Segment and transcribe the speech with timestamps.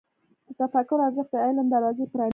[0.47, 2.29] د تفکر ارزښت د علم دروازه پرانیزي.